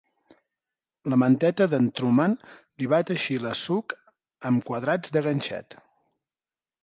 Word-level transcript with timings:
La 1.13 1.17
manteta 1.23 1.67
d'en 1.73 1.89
Truman 1.99 2.33
li 2.83 2.89
va 2.95 3.01
teixir 3.11 3.37
la 3.43 3.53
Sook 3.61 3.95
amb 4.51 4.67
quadrats 4.71 5.15
de 5.19 5.23
ganxet 5.27 5.77